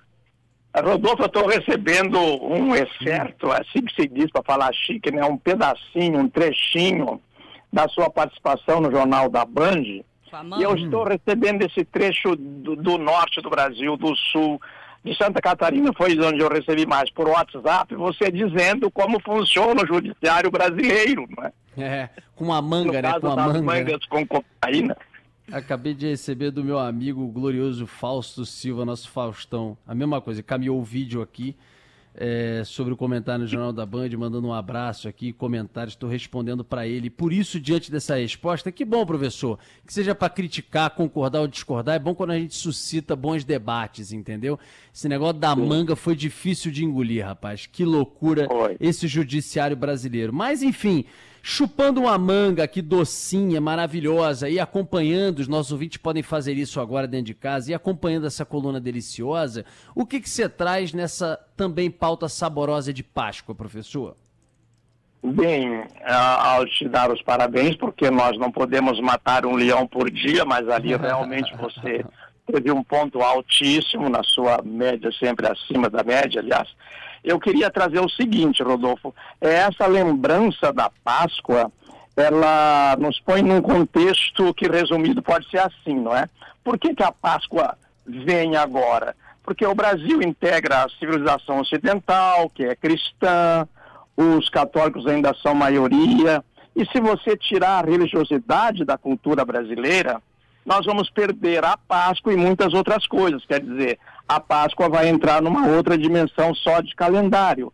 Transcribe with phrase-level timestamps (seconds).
[0.82, 5.26] Rodolfo, eu estou recebendo um excerto, é assim que se diz para falar chique, né?
[5.26, 7.20] um pedacinho, um trechinho
[7.74, 10.04] da sua participação no Jornal da Band,
[10.60, 14.62] e eu estou recebendo esse trecho do, do, norte do Brasil, do sul,
[15.04, 19.88] de Santa Catarina, foi onde eu recebi mais por WhatsApp, você dizendo como funciona o
[19.88, 21.52] judiciário brasileiro, não é?
[21.78, 23.20] É, com a manga, no né?
[23.20, 23.62] Com a manga.
[23.62, 24.98] mangas com cocaína.
[25.52, 29.78] Acabei de receber do meu amigo o glorioso Fausto Silva, nosso Faustão.
[29.88, 31.56] A mesma coisa, caminhou o vídeo aqui
[32.18, 36.64] é, sobre o comentário no Jornal da Band, mandando um abraço aqui, comentário, estou respondendo
[36.64, 37.10] para ele.
[37.10, 41.96] Por isso, diante dessa resposta, que bom, professor, que seja para criticar, concordar ou discordar,
[41.96, 44.60] é bom quando a gente suscita bons debates, entendeu?
[44.94, 47.68] Esse negócio da manga foi difícil de engolir, rapaz.
[47.68, 48.48] Que loucura
[48.80, 50.34] esse judiciário brasileiro.
[50.34, 51.06] Mas, enfim,
[51.50, 57.08] chupando uma manga aqui docinha, maravilhosa e acompanhando, os nossos ouvintes podem fazer isso agora
[57.08, 59.64] dentro de casa, e acompanhando essa coluna deliciosa,
[59.96, 64.18] o que que você traz nessa também pauta saborosa de Páscoa, professor?
[65.24, 70.44] Bem, ao te dar os parabéns, porque nós não podemos matar um leão por dia,
[70.44, 72.06] mas ali realmente você
[72.46, 76.68] teve um ponto altíssimo na sua média, sempre acima da média, aliás.
[77.24, 81.72] Eu queria trazer o seguinte, Rodolfo, é essa lembrança da Páscoa,
[82.16, 86.28] ela nos põe num contexto que resumido pode ser assim, não é?
[86.64, 89.16] Por que, que a Páscoa vem agora?
[89.44, 93.68] Porque o Brasil integra a civilização ocidental, que é cristã,
[94.18, 96.44] os católicos ainda são maioria,
[96.76, 100.22] e se você tirar a religiosidade da cultura brasileira,
[100.66, 103.46] nós vamos perder a Páscoa e muitas outras coisas.
[103.46, 107.72] Quer dizer, a Páscoa vai entrar numa outra dimensão só de calendário.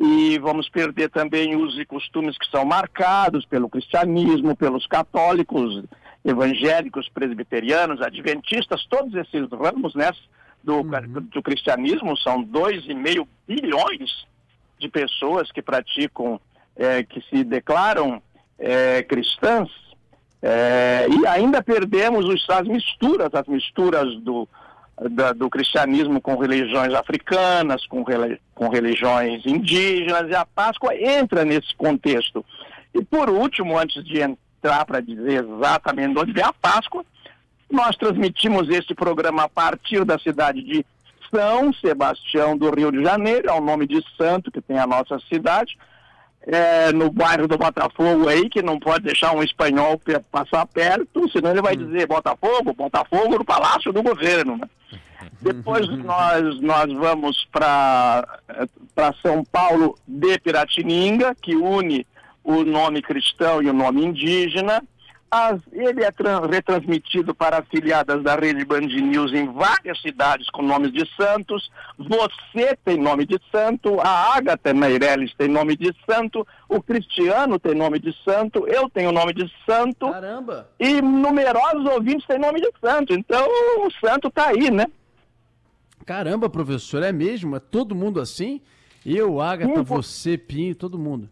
[0.00, 5.84] E vamos perder também os costumes que são marcados pelo cristianismo, pelos católicos,
[6.24, 10.10] evangélicos, presbiterianos, adventistas, todos esses ramos né,
[10.64, 11.28] do, uhum.
[11.32, 14.26] do cristianismo, são 2,5 bilhões
[14.78, 16.40] de pessoas que praticam,
[16.74, 18.20] é, que se declaram
[18.58, 19.70] é, cristãs,
[20.42, 24.48] é, e ainda perdemos os, as misturas, as misturas do,
[25.10, 28.04] da, do cristianismo com religiões africanas, com,
[28.54, 32.44] com religiões indígenas, e a Páscoa entra nesse contexto.
[32.94, 37.04] E por último, antes de entrar para dizer exatamente onde vem a Páscoa,
[37.70, 40.86] nós transmitimos este programa a partir da cidade de
[41.30, 45.18] São Sebastião do Rio de Janeiro, é o nome de santo que tem a nossa
[45.28, 45.76] cidade,
[46.46, 50.00] é, no bairro do Botafogo aí, que não pode deixar um espanhol
[50.30, 51.86] passar perto, senão ele vai hum.
[51.86, 54.58] dizer Botafogo, Botafogo no Palácio do Governo.
[54.58, 54.68] Né?
[55.40, 58.26] Depois nós, nós vamos para
[59.22, 62.06] São Paulo de Piratininga, que une
[62.42, 64.82] o nome cristão e o nome indígena.
[65.36, 66.12] As, ele é
[66.48, 71.72] retransmitido para afiliadas da rede Band News em várias cidades com nomes de santos.
[71.98, 77.74] Você tem nome de santo, a Agatha Meirelles tem nome de santo, o Cristiano tem
[77.74, 80.08] nome de santo, eu tenho nome de santo.
[80.08, 80.68] Caramba!
[80.78, 83.12] E numerosos ouvintes têm nome de santo.
[83.12, 83.44] Então
[83.84, 84.86] o santo está aí, né?
[86.06, 87.56] Caramba, professor, é mesmo?
[87.56, 88.60] É todo mundo assim?
[89.04, 91.28] Eu, Agatha, Sim, você, Pinho, todo mundo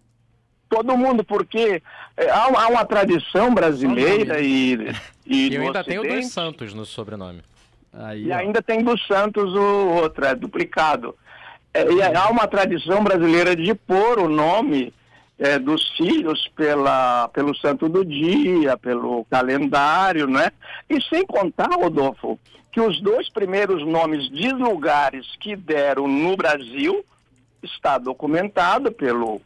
[0.73, 1.83] todo mundo, porque
[2.17, 4.95] é, há, há, uma tradição brasileira e,
[5.27, 5.51] e.
[5.51, 7.43] E ainda tem o dos Santos no sobrenome.
[7.93, 8.37] Aí, e ó.
[8.37, 11.15] ainda tem dos Santos o outro, é duplicado.
[11.75, 14.95] É, e há uma tradição brasileira de pôr o nome
[15.39, 20.51] é, dos filhos pela, pelo santo do dia, pelo calendário, né?
[20.89, 22.39] E sem contar, Rodolfo,
[22.71, 27.05] que os dois primeiros nomes de lugares que deram no Brasil
[27.63, 29.41] está documentado pelo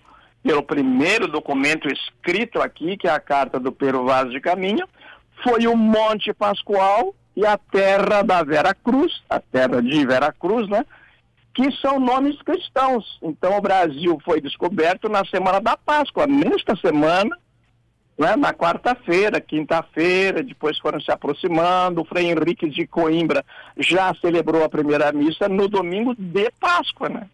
[0.47, 4.87] pelo primeiro documento escrito aqui, que é a carta do Pero Vaz de Caminho,
[5.43, 10.69] foi o Monte Pascoal e a terra da Vera Cruz, a terra de Vera Cruz,
[10.69, 10.87] né?
[11.53, 13.19] Que são nomes cristãos.
[13.21, 17.37] Então o Brasil foi descoberto na semana da Páscoa, nesta semana,
[18.17, 22.03] né, na quarta-feira, quinta-feira, depois foram se aproximando.
[22.03, 23.45] O Frei Henrique de Coimbra
[23.77, 27.29] já celebrou a primeira missa no domingo de Páscoa, né?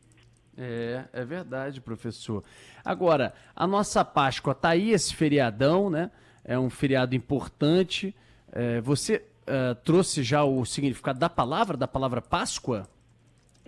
[0.64, 2.44] É, é verdade, professor.
[2.84, 6.08] Agora, a nossa Páscoa tá aí esse feriadão, né?
[6.44, 8.14] É um feriado importante.
[8.52, 12.88] É, você uh, trouxe já o significado da palavra, da palavra Páscoa?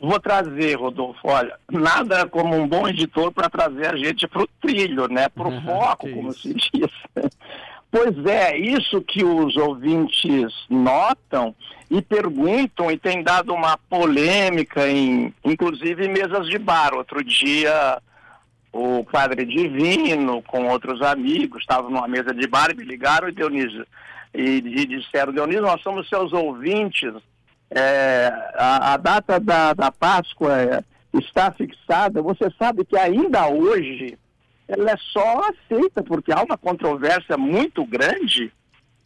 [0.01, 1.21] Vou trazer, Rodolfo.
[1.25, 5.29] Olha, nada como um bom editor para trazer a gente para o trilho, né?
[5.29, 6.91] Para o foco, como se diz.
[7.95, 11.55] Pois é, isso que os ouvintes notam
[11.97, 16.93] e perguntam e tem dado uma polêmica em, inclusive, mesas de bar.
[16.93, 18.03] Outro dia,
[18.73, 23.33] o Padre Divino, com outros amigos, estavam numa mesa de bar e me ligaram e
[23.33, 23.87] Dionísio,
[24.35, 27.15] e, e disseram, Dionísio, nós somos seus ouvintes,
[27.71, 30.83] é, a, a, data da, da Páscoa é,
[31.17, 34.19] está fixada, você sabe que ainda hoje
[34.67, 38.53] ela é só aceita, porque há uma controvérsia muito grande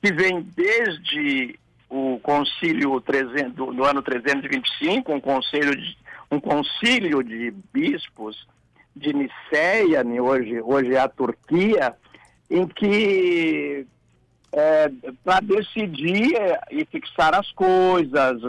[0.00, 1.58] que vem desde
[1.88, 5.96] o concílio 300, do, do ano 325, um conselho de,
[6.30, 8.46] um concílio de bispos
[8.94, 11.94] de Niceia, né, hoje, hoje é a Turquia,
[12.50, 13.86] em que
[14.52, 14.90] é,
[15.24, 16.36] para decidir
[16.70, 18.42] e fixar as coisas,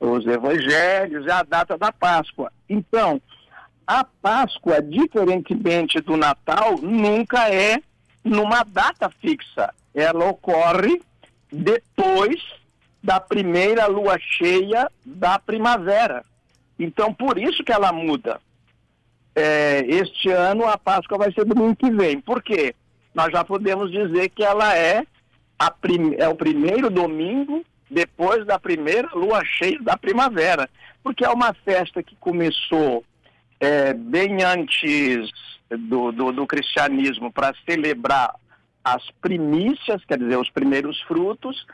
[0.00, 2.52] os evangelhos e a data da Páscoa.
[2.68, 3.20] Então,
[3.86, 7.80] a Páscoa, diferentemente do Natal, nunca é
[8.24, 9.72] numa data fixa.
[9.94, 11.00] Ela ocorre
[11.50, 12.40] depois
[13.02, 16.24] da primeira lua cheia da primavera.
[16.78, 18.40] Então, por isso que ela muda.
[19.34, 22.20] É, este ano a Páscoa vai ser domingo que vem.
[22.20, 22.74] Por quê?
[23.14, 25.04] Nós já podemos dizer que ela é,
[25.80, 30.68] prim é o primeiro domingo depois da primeira lua cheia da primavera.
[31.02, 33.04] Porque é uma festa que começou
[33.58, 35.30] é, bem antes
[35.70, 38.34] do, do, do cristianismo para celebrar
[38.84, 41.66] as primícias, quer dizer, os primeiros frutos.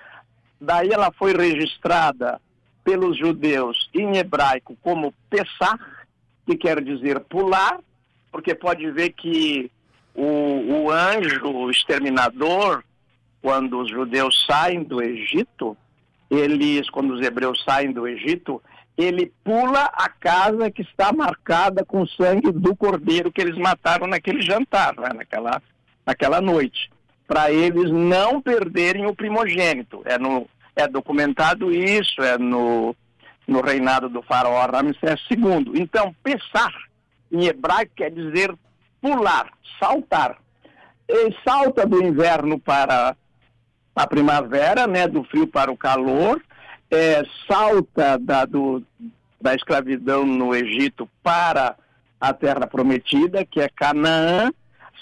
[0.60, 2.40] Daí ela foi registrada
[2.84, 5.78] pelos judeus em hebraico como Pessah,
[6.46, 7.78] que quer dizer pular,
[8.32, 9.70] porque pode ver que
[10.14, 12.82] o, o anjo exterminador,
[13.40, 15.76] quando os judeus saem do Egito,
[16.30, 18.62] eles, quando os hebreus saem do Egito,
[18.96, 24.06] ele pula a casa que está marcada com o sangue do cordeiro que eles mataram
[24.08, 25.10] naquele jantar, né?
[25.14, 25.62] naquela,
[26.04, 26.90] naquela noite,
[27.28, 30.00] para eles não perderem o primogênito.
[30.06, 32.96] É, no, é documentado isso, é no,
[33.46, 35.72] no reinado do faraó Ramsés II.
[35.74, 36.72] Então, pensar
[37.30, 38.52] em hebraico quer dizer
[39.00, 40.38] pular, saltar.
[41.06, 43.14] Ele salta do inverno para
[43.94, 46.42] a primavera, né, do frio para o calor,
[46.90, 48.82] é, salta da, do,
[49.40, 51.76] da escravidão no Egito para
[52.20, 54.50] a terra prometida, que é Canaã,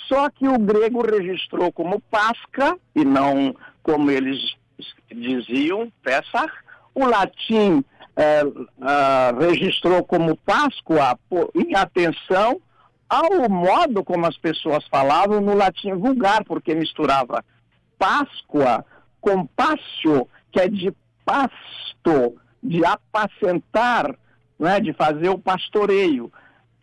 [0.08, 4.56] só que o grego registrou como Páscoa, e não como eles
[5.10, 6.50] diziam, Pessah.
[6.94, 7.84] O latim
[8.16, 11.18] é, uh, registrou como Páscoa
[11.54, 12.60] em atenção
[13.08, 17.44] ao modo como as pessoas falavam no latim vulgar, porque misturava
[17.98, 18.84] Páscoa
[19.20, 20.92] com Pássio, que é de
[21.24, 24.14] pasto, de apacentar,
[24.58, 26.32] né, de fazer o pastoreio.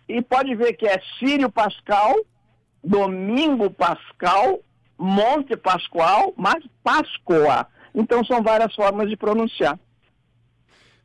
[0.07, 2.15] E pode ver que é Sírio Pascal,
[2.83, 4.59] Domingo Pascal,
[4.97, 7.67] Monte Pascoal, mas Páscoa.
[7.95, 9.79] Então são várias formas de pronunciar.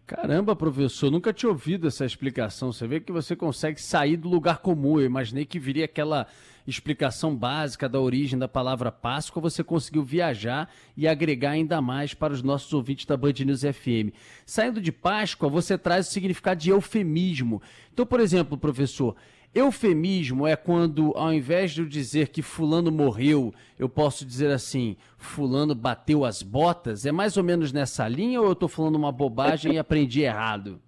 [0.06, 2.72] Caramba, professor, nunca tinha ouvido essa explicação.
[2.72, 4.98] Você vê que você consegue sair do lugar comum.
[4.98, 6.26] Eu imaginei que viria aquela
[6.70, 12.32] explicação básica da origem da palavra Páscoa, você conseguiu viajar e agregar ainda mais para
[12.32, 14.12] os nossos ouvintes da Band News FM.
[14.44, 17.62] Saindo de Páscoa, você traz o significado de eufemismo.
[17.92, 19.16] Então, por exemplo, professor,
[19.54, 24.96] Eufemismo é quando, ao invés de eu dizer que fulano morreu, eu posso dizer assim,
[25.16, 27.06] fulano bateu as botas?
[27.06, 30.80] É mais ou menos nessa linha ou eu estou falando uma bobagem e aprendi errado?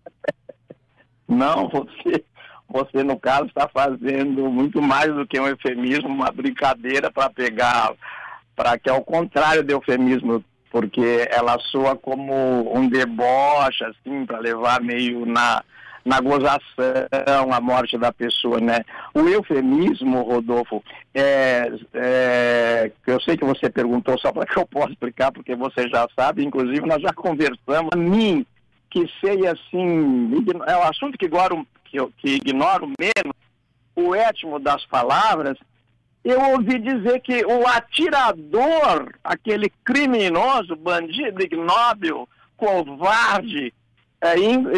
[1.27, 2.25] Não, você
[2.73, 7.93] você, no caso, está fazendo muito mais do que um eufemismo, uma brincadeira para pegar,
[8.55, 14.39] para que é o contrário do eufemismo, porque ela soa como um deboche, assim, para
[14.39, 15.65] levar meio na,
[16.05, 18.85] na gozação a morte da pessoa, né?
[19.15, 20.83] O eufemismo, Rodolfo,
[21.15, 25.89] é, é, eu sei que você perguntou só para que eu possa explicar, porque você
[25.89, 28.47] já sabe, inclusive nós já conversamos, a mim,
[28.89, 30.33] que sei assim,
[30.67, 31.55] é um assunto que agora
[31.85, 33.35] que, eu, que ignoro menos
[33.95, 35.59] o étimo das palavras,
[36.25, 43.73] eu ouvi dizer que o atirador, aquele criminoso, bandido ignóbil, covarde,
[44.21, 44.35] é,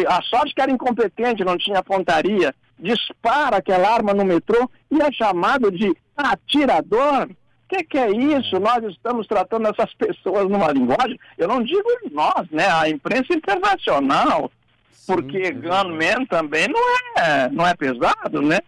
[0.07, 5.11] a sorte que era incompetente, não tinha pontaria, dispara aquela arma no metrô e é
[5.11, 7.29] chamado de atirador.
[7.29, 8.59] O que, que, é isso?
[8.59, 12.67] Nós estamos tratando essas pessoas numa linguagem, eu não digo nós, né?
[12.67, 14.51] A imprensa internacional
[15.05, 16.81] porque é gunman também não
[17.17, 18.59] é, não é pesado, né?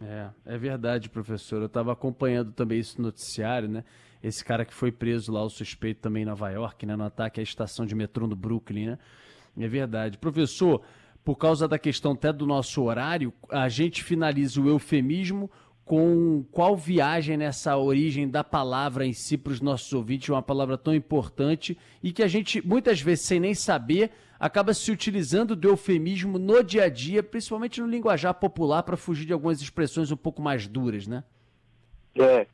[0.00, 1.60] É, é verdade, professor.
[1.60, 3.84] Eu estava acompanhando também esse noticiário, né?
[4.22, 6.96] Esse cara que foi preso lá, o suspeito também em Nova York, né?
[6.96, 8.98] No ataque à estação de metrô no Brooklyn, né?
[9.58, 10.18] É verdade.
[10.18, 10.82] Professor,
[11.24, 15.50] por causa da questão até do nosso horário, a gente finaliza o eufemismo
[15.84, 20.78] com qual viagem nessa origem da palavra em si para os nossos ouvintes, uma palavra
[20.78, 25.68] tão importante e que a gente, muitas vezes, sem nem saber, acaba se utilizando do
[25.68, 30.16] eufemismo no dia a dia, principalmente no linguajar popular, para fugir de algumas expressões um
[30.16, 31.24] pouco mais duras, né?
[32.14, 32.46] É.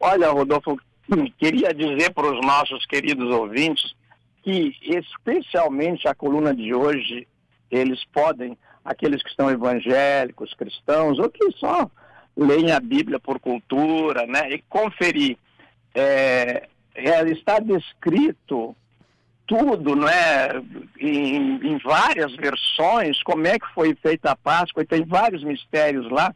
[0.00, 0.76] Olha, Rodolfo,
[1.38, 3.94] queria dizer para os nossos queridos ouvintes
[4.48, 7.28] que, especialmente a coluna de hoje,
[7.70, 11.90] eles podem, aqueles que são evangélicos, cristãos, ou que só
[12.34, 14.50] leem a Bíblia por cultura, né?
[14.50, 15.36] E conferir.
[15.94, 18.74] É, é, está descrito
[19.46, 20.48] tudo, né?
[20.98, 26.10] Em, em, várias versões, como é que foi feita a Páscoa, e tem vários mistérios
[26.10, 26.34] lá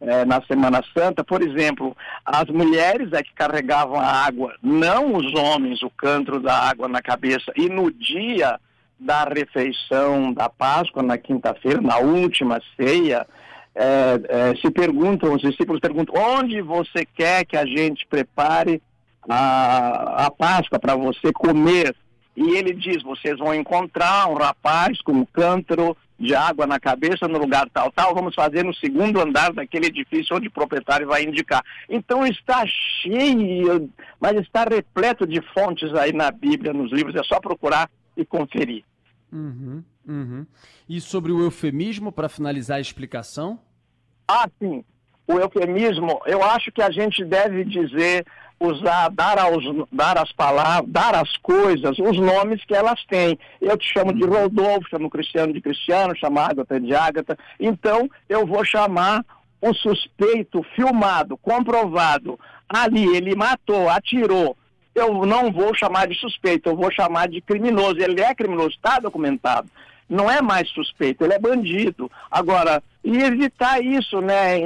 [0.00, 1.24] é, na Semana Santa.
[1.24, 6.54] Por exemplo, as mulheres é que carregavam a água, não os homens, o canto da
[6.54, 7.52] água na cabeça.
[7.56, 8.58] E no dia
[8.98, 13.26] da refeição da Páscoa, na quinta-feira, na última ceia,
[13.74, 18.82] é, é, se perguntam, os discípulos perguntam, onde você quer que a gente prepare
[19.28, 21.94] a, a Páscoa para você comer?
[22.34, 27.28] E ele diz, vocês vão encontrar um rapaz com um cântaro de água na cabeça
[27.28, 31.24] no lugar tal, tal, vamos fazer no segundo andar daquele edifício onde o proprietário vai
[31.24, 31.62] indicar.
[31.88, 37.38] Então está cheio, mas está repleto de fontes aí na Bíblia, nos livros, é só
[37.40, 38.84] procurar e conferir.
[39.30, 40.46] Uhum, uhum.
[40.88, 43.60] E sobre o eufemismo, para finalizar a explicação?
[44.26, 44.84] Ah, sim.
[45.26, 48.24] O eufemismo, eu acho que a gente deve dizer,
[48.58, 53.38] usar, dar, aos, dar as palavras, dar as coisas, os nomes que elas têm.
[53.60, 54.30] Eu te chamo de uhum.
[54.30, 57.38] Rodolfo, chamo Cristiano de Cristiano, chamo Ágata de Ágata.
[57.60, 59.24] Então, eu vou chamar
[59.60, 64.56] o suspeito filmado, comprovado, ali, ele matou, atirou.
[64.94, 67.98] Eu não vou chamar de suspeito, eu vou chamar de criminoso.
[67.98, 69.68] Ele é criminoso, está documentado
[70.08, 72.10] não é mais suspeito, ele é bandido.
[72.30, 74.58] Agora, e evitar isso, né?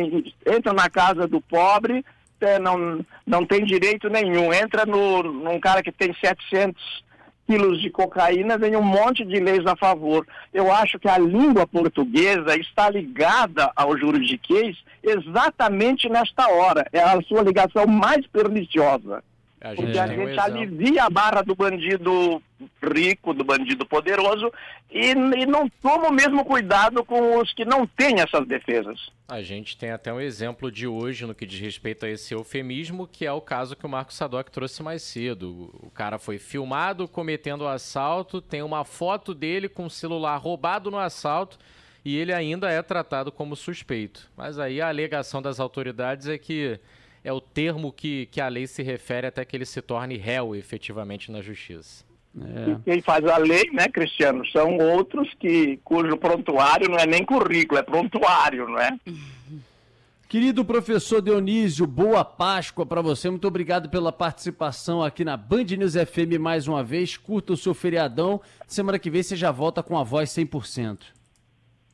[0.47, 2.05] Entra na casa do pobre,
[2.41, 4.53] é, não, não tem direito nenhum.
[4.53, 7.05] Entra no, num cara que tem 700
[7.47, 10.25] quilos de cocaína, vem um monte de leis a favor.
[10.55, 16.87] Eu acho que a língua portuguesa está ligada ao juridiquês exatamente nesta hora.
[16.93, 19.25] É a sua ligação mais perniciosa.
[19.61, 22.43] A gente, Porque a gente um alivia a barra do bandido
[22.83, 24.51] rico, do bandido poderoso,
[24.91, 29.11] e, e, não toma o mesmo cuidado com os que não têm essas defesas.
[29.29, 33.07] A gente tem até um exemplo de hoje no que diz respeito a esse eufemismo,
[33.07, 35.71] que é o caso que o Marco Sadoc trouxe mais cedo.
[35.83, 40.91] O cara foi filmado cometendo o assalto, tem uma foto dele com o celular roubado
[40.91, 41.59] no assalto
[42.03, 44.31] e ele ainda é tratado como suspeito.
[44.35, 46.81] Mas aí a alegação das autoridades é que
[47.23, 50.55] é o termo que, que a lei se refere até que ele se torne réu
[50.55, 52.05] efetivamente na justiça.
[52.39, 52.71] É.
[52.71, 57.25] E quem faz a lei, né, Cristiano, são outros que cujo prontuário não é nem
[57.25, 58.97] currículo, é prontuário, não é?
[60.29, 63.29] Querido professor Dionísio, boa Páscoa para você.
[63.29, 67.17] Muito obrigado pela participação aqui na Band News FM mais uma vez.
[67.17, 68.41] Curta o seu feriadão.
[68.65, 70.99] Semana que vem você já volta com a voz 100%.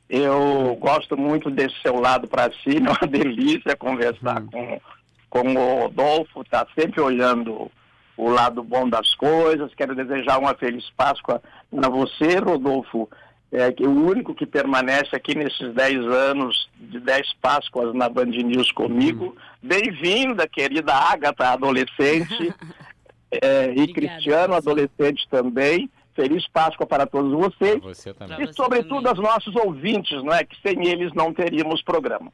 [0.07, 4.47] Eu gosto muito desse seu lado para si, é uma delícia conversar hum.
[4.51, 4.81] com
[5.29, 7.71] como o Rodolfo está sempre olhando
[8.17, 9.73] o lado bom das coisas.
[9.75, 13.09] Quero desejar uma feliz Páscoa para você, Rodolfo,
[13.51, 18.09] é, que é o único que permanece aqui nesses 10 anos de 10 Páscoas na
[18.09, 19.25] Band News comigo.
[19.25, 19.35] Uhum.
[19.61, 22.53] Bem-vinda, querida Agatha, adolescente,
[23.31, 25.89] é, e Cristiano, adolescente também.
[26.15, 27.79] Feliz Páscoa para todos vocês.
[27.83, 28.41] Você também.
[28.41, 30.43] E, sobretudo, aos nossos ouvintes, não é?
[30.43, 32.33] que sem eles não teríamos programa.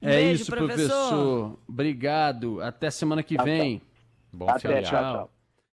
[0.00, 0.88] É Beijo, isso, professor.
[0.88, 1.58] professor.
[1.68, 2.60] Obrigado.
[2.62, 3.82] Até semana que vem.
[4.32, 4.90] Bom Até, tchau.
[4.90, 5.30] tchau.